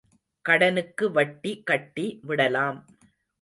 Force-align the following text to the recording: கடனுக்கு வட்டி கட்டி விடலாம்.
கடனுக்கு 0.45 1.11
வட்டி 1.11 1.51
கட்டி 1.63 2.19
விடலாம். 2.23 2.79